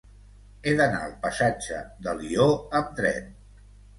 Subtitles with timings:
[0.67, 2.47] He d'anar al passatge d'Alió
[2.79, 3.31] amb tren.